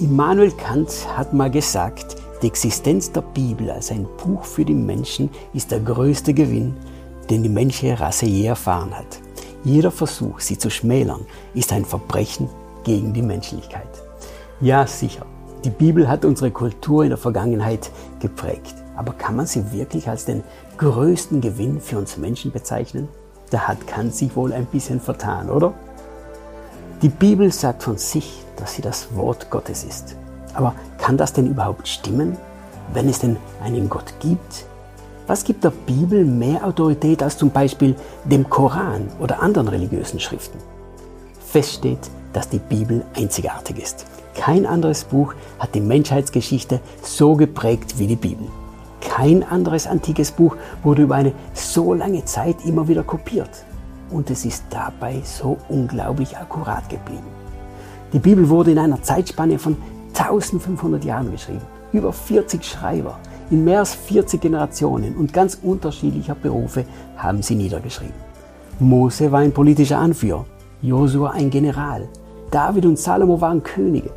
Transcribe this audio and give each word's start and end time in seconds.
Immanuel 0.00 0.50
Kant 0.52 1.06
hat 1.14 1.34
mal 1.34 1.50
gesagt, 1.50 2.16
die 2.40 2.46
Existenz 2.46 3.12
der 3.12 3.20
Bibel 3.20 3.70
als 3.70 3.90
ein 3.90 4.08
Buch 4.16 4.44
für 4.44 4.64
die 4.64 4.72
Menschen 4.72 5.28
ist 5.52 5.70
der 5.70 5.80
größte 5.80 6.32
Gewinn, 6.32 6.74
den 7.28 7.42
die 7.42 7.50
menschliche 7.50 8.00
Rasse 8.00 8.24
je 8.24 8.46
erfahren 8.46 8.96
hat. 8.96 9.20
Jeder 9.62 9.90
Versuch, 9.90 10.40
sie 10.40 10.56
zu 10.56 10.70
schmälern, 10.70 11.26
ist 11.52 11.70
ein 11.70 11.84
Verbrechen 11.84 12.48
gegen 12.82 13.12
die 13.12 13.20
Menschlichkeit. 13.20 13.90
Ja, 14.62 14.86
sicher, 14.86 15.26
die 15.64 15.70
Bibel 15.70 16.08
hat 16.08 16.24
unsere 16.24 16.50
Kultur 16.50 17.02
in 17.02 17.10
der 17.10 17.18
Vergangenheit 17.18 17.90
geprägt. 18.20 18.76
Aber 18.96 19.12
kann 19.12 19.36
man 19.36 19.44
sie 19.44 19.70
wirklich 19.70 20.08
als 20.08 20.24
den 20.24 20.42
größten 20.78 21.42
Gewinn 21.42 21.78
für 21.78 21.98
uns 21.98 22.16
Menschen 22.16 22.52
bezeichnen? 22.52 23.06
Da 23.50 23.68
hat 23.68 23.86
Kant 23.86 24.14
sich 24.14 24.34
wohl 24.34 24.54
ein 24.54 24.64
bisschen 24.64 24.98
vertan, 24.98 25.50
oder? 25.50 25.74
Die 27.02 27.08
Bibel 27.08 27.50
sagt 27.50 27.82
von 27.82 27.96
sich, 27.96 28.44
dass 28.56 28.74
sie 28.74 28.82
das 28.82 29.14
Wort 29.16 29.48
Gottes 29.48 29.84
ist. 29.84 30.16
Aber 30.52 30.74
kann 30.98 31.16
das 31.16 31.32
denn 31.32 31.46
überhaupt 31.46 31.88
stimmen, 31.88 32.36
wenn 32.92 33.08
es 33.08 33.20
denn 33.20 33.38
einen 33.64 33.88
Gott 33.88 34.12
gibt? 34.20 34.66
Was 35.26 35.42
gibt 35.42 35.64
der 35.64 35.70
Bibel 35.70 36.26
mehr 36.26 36.62
Autorität 36.62 37.22
als 37.22 37.38
zum 37.38 37.48
Beispiel 37.48 37.96
dem 38.26 38.50
Koran 38.50 39.08
oder 39.18 39.40
anderen 39.40 39.68
religiösen 39.68 40.20
Schriften? 40.20 40.58
Fest 41.46 41.72
steht, 41.76 42.10
dass 42.34 42.50
die 42.50 42.58
Bibel 42.58 43.02
einzigartig 43.16 43.78
ist. 43.78 44.04
Kein 44.34 44.66
anderes 44.66 45.04
Buch 45.04 45.32
hat 45.58 45.74
die 45.74 45.80
Menschheitsgeschichte 45.80 46.80
so 47.02 47.34
geprägt 47.34 47.98
wie 47.98 48.08
die 48.08 48.16
Bibel. 48.16 48.46
Kein 49.00 49.42
anderes 49.42 49.86
antikes 49.86 50.32
Buch 50.32 50.54
wurde 50.82 51.02
über 51.02 51.14
eine 51.14 51.32
so 51.54 51.94
lange 51.94 52.26
Zeit 52.26 52.56
immer 52.66 52.88
wieder 52.88 53.04
kopiert. 53.04 53.64
Und 54.10 54.30
es 54.30 54.44
ist 54.44 54.64
dabei 54.70 55.20
so 55.24 55.56
unglaublich 55.68 56.36
akkurat 56.36 56.88
geblieben. 56.88 57.26
Die 58.12 58.18
Bibel 58.18 58.48
wurde 58.48 58.72
in 58.72 58.78
einer 58.78 59.02
Zeitspanne 59.02 59.58
von 59.58 59.76
1500 60.08 61.04
Jahren 61.04 61.30
geschrieben. 61.30 61.62
Über 61.92 62.12
40 62.12 62.64
Schreiber 62.64 63.18
in 63.50 63.64
mehr 63.64 63.80
als 63.80 63.94
40 63.94 64.40
Generationen 64.40 65.16
und 65.16 65.32
ganz 65.32 65.58
unterschiedlicher 65.62 66.34
Berufe 66.34 66.84
haben 67.16 67.42
sie 67.42 67.54
niedergeschrieben. 67.54 68.14
Mose 68.78 69.30
war 69.30 69.40
ein 69.40 69.52
politischer 69.52 69.98
Anführer, 69.98 70.46
Josua 70.82 71.30
ein 71.30 71.50
General, 71.50 72.08
David 72.50 72.86
und 72.86 72.98
Salomo 72.98 73.40
waren 73.40 73.62
Könige, 73.62 74.10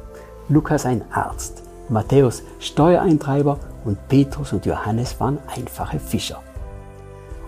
Lukas 0.49 0.85
ein 0.85 1.03
Arzt, 1.11 1.63
Matthäus 1.89 2.43
Steuereintreiber 2.59 3.59
und 3.85 4.07
Petrus 4.07 4.53
und 4.53 4.65
Johannes 4.65 5.19
waren 5.19 5.37
einfache 5.53 5.99
Fischer. 5.99 6.41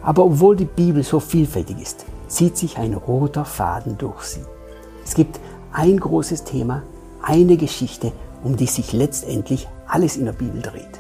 Aber 0.06 0.24
obwohl 0.24 0.56
die 0.56 0.66
Bibel 0.66 1.02
so 1.02 1.20
vielfältig 1.20 1.82
ist, 1.82 2.06
zieht 2.28 2.56
sich 2.58 2.78
ein 2.78 2.94
roter 2.94 3.44
Faden 3.44 3.98
durch 3.98 4.22
sie. 4.22 4.46
Es 5.04 5.16
gibt 5.16 5.40
ein 5.74 6.00
großes 6.00 6.44
Thema, 6.44 6.84
eine 7.24 7.58
Geschichte, 7.58 8.12
um 8.44 8.56
die 8.56 8.68
sich 8.68 8.94
letztendlich 8.94 9.68
alles 9.88 10.16
in 10.16 10.26
der 10.26 10.34
Bibel 10.34 10.62
dreht. 10.62 11.00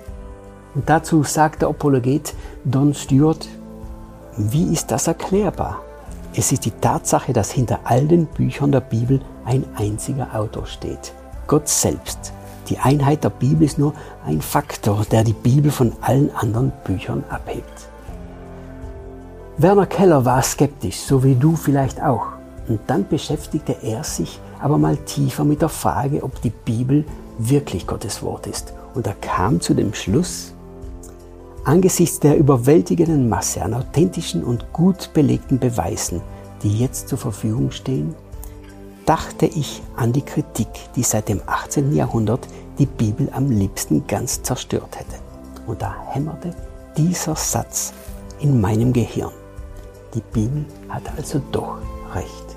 Und 0.74 0.90
dazu 0.90 1.22
sagt 1.22 1.62
der 1.62 1.70
Apologet 1.70 2.34
Don 2.64 2.96
Stewart, 2.96 3.48
wie 4.38 4.74
ist 4.74 4.90
das 4.90 5.06
erklärbar? 5.06 5.82
Es 6.36 6.52
ist 6.52 6.66
die 6.66 6.72
Tatsache, 6.72 7.32
dass 7.32 7.52
hinter 7.52 7.82
all 7.84 8.08
den 8.08 8.26
Büchern 8.26 8.72
der 8.72 8.82
Bibel 8.82 9.22
ein 9.46 9.66
einziger 9.76 10.36
Autor 10.36 10.66
steht, 10.66 11.14
Gott 11.46 11.70
selbst. 11.70 12.34
Die 12.70 12.80
Einheit 12.80 13.24
der 13.24 13.30
Bibel 13.30 13.64
ist 13.64 13.78
nur 13.78 13.94
ein 14.26 14.42
Faktor, 14.42 15.06
der 15.12 15.24
die 15.24 15.34
Bibel 15.34 15.70
von 15.70 15.94
allen 16.02 16.36
anderen 16.36 16.74
Büchern 16.84 17.24
abhebt. 17.30 17.88
Werner 19.58 19.86
Keller 19.86 20.26
war 20.26 20.44
skeptisch, 20.44 20.98
so 20.98 21.24
wie 21.24 21.36
du 21.36 21.56
vielleicht 21.56 22.02
auch. 22.02 22.28
Und 22.68 22.82
dann 22.88 23.08
beschäftigte 23.08 23.78
er 23.84 24.04
sich 24.04 24.42
aber 24.60 24.78
mal 24.78 24.98
tiefer 24.98 25.46
mit 25.46 25.62
der 25.62 25.70
Frage, 25.70 26.24
ob 26.24 26.42
die 26.42 26.50
Bibel 26.50 27.06
wirklich 27.38 27.88
Gottes 27.88 28.22
Wort 28.22 28.48
ist. 28.48 28.74
Und 28.96 29.08
er 29.08 29.14
kam 29.14 29.62
zu 29.62 29.74
dem 29.74 29.94
Schluss, 29.94 30.54
angesichts 31.64 32.20
der 32.20 32.38
überwältigenden 32.38 33.30
Masse 33.30 33.62
an 33.62 33.74
authentischen 33.74 34.44
und 34.44 34.74
gut 34.74 35.12
belegten 35.14 35.58
Beweisen, 35.58 36.22
die 36.62 36.78
jetzt 36.78 37.08
zur 37.08 37.18
Verfügung 37.18 37.72
stehen, 37.72 38.14
dachte 39.06 39.46
ich 39.46 39.82
an 39.96 40.12
die 40.12 40.24
Kritik, 40.24 40.68
die 40.98 41.04
seit 41.04 41.30
dem 41.30 41.40
18. 41.46 41.96
Jahrhundert 41.96 42.46
die 42.78 42.88
Bibel 42.88 43.30
am 43.32 43.50
liebsten 43.50 44.06
ganz 44.06 44.44
zerstört 44.44 45.00
hätte. 45.00 45.16
Und 45.66 45.82
da 45.82 45.96
hämmerte 46.08 46.50
dieser 46.98 47.38
Satz 47.38 47.94
in 48.42 48.60
meinem 48.60 48.92
Gehirn. 48.92 49.32
Die 50.16 50.24
Bibel 50.34 50.66
hat 50.88 51.04
also 51.18 51.42
doch 51.52 51.78
recht. 52.14 52.56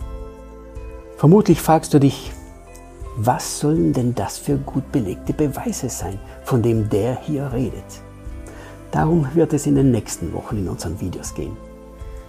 Vermutlich 1.17 1.61
fragst 1.61 1.93
du 1.93 1.99
dich, 1.99 2.31
was 3.17 3.59
sollen 3.59 3.93
denn 3.93 4.15
das 4.15 4.39
für 4.39 4.57
gut 4.59 4.93
belegte 4.93 5.33
Beweise 5.33 5.89
sein, 5.89 6.21
von 6.45 6.63
dem 6.63 6.89
der 6.89 7.21
hier 7.21 7.53
redet? 7.53 8.01
Darum 8.93 9.27
wird 9.35 9.53
es 9.53 9.67
in 9.67 9.75
den 9.75 9.91
nächsten 9.91 10.33
Wochen 10.33 10.59
in 10.59 10.69
unseren 10.69 11.01
Videos 11.01 11.35
gehen. 11.35 11.57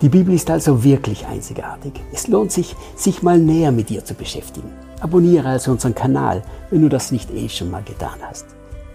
Die 0.01 0.09
Bibel 0.09 0.33
ist 0.33 0.49
also 0.49 0.83
wirklich 0.83 1.27
einzigartig. 1.27 1.93
Es 2.11 2.27
lohnt 2.27 2.51
sich, 2.51 2.75
sich 2.95 3.21
mal 3.21 3.37
näher 3.37 3.71
mit 3.71 3.91
ihr 3.91 4.03
zu 4.03 4.15
beschäftigen. 4.15 4.71
Abonniere 4.99 5.49
also 5.49 5.71
unseren 5.71 5.93
Kanal, 5.93 6.41
wenn 6.71 6.81
du 6.81 6.89
das 6.89 7.11
nicht 7.11 7.29
eh 7.31 7.47
schon 7.49 7.69
mal 7.69 7.83
getan 7.83 8.17
hast. 8.21 8.47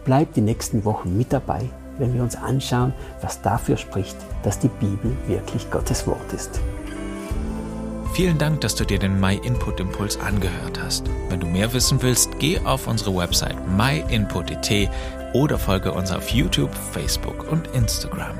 Bleib 0.05 0.35
die 0.35 0.41
nächsten 0.41 0.85
Wochen 0.85 1.17
mit 1.17 1.33
dabei, 1.33 1.71
wenn 1.99 2.15
wir 2.15 2.23
uns 2.23 2.37
anschauen, 2.37 2.93
was 3.21 3.41
dafür 3.43 3.77
spricht, 3.77 4.17
dass 4.43 4.59
die 4.59 4.69
Bibel 4.69 5.17
wirklich 5.27 5.71
Gottes 5.71 6.07
Wort 6.07 6.33
ist. 6.33 6.61
Vielen 8.15 8.39
Dank, 8.39 8.61
dass 8.61 8.77
du 8.77 8.85
dir 8.85 9.01
den 9.01 9.19
My 9.19 9.35
Input 9.35 9.81
Impuls 9.81 10.19
angehört 10.21 10.81
hast. 10.81 11.11
Wenn 11.29 11.41
du 11.41 11.49
mehr 11.49 11.73
wissen 11.73 12.01
willst, 12.01 12.39
geh 12.39 12.61
auf 12.61 12.87
unsere 12.87 13.17
Website 13.17 13.57
myinput.it 13.67 14.89
oder 15.33 15.59
folge 15.59 15.93
uns 15.93 16.13
auf 16.13 16.29
YouTube, 16.29 16.73
Facebook 16.93 17.51
und 17.51 17.67
Instagram. 17.75 18.39